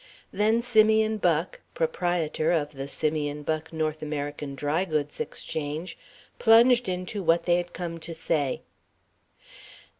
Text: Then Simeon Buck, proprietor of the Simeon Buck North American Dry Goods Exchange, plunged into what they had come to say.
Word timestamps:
Then 0.33 0.63
Simeon 0.63 1.17
Buck, 1.17 1.61
proprietor 1.75 2.51
of 2.51 2.71
the 2.71 2.87
Simeon 2.87 3.43
Buck 3.43 3.71
North 3.71 4.01
American 4.01 4.55
Dry 4.55 4.83
Goods 4.83 5.19
Exchange, 5.19 5.95
plunged 6.39 6.89
into 6.89 7.21
what 7.21 7.45
they 7.45 7.57
had 7.57 7.71
come 7.71 7.99
to 7.99 8.13
say. 8.15 8.63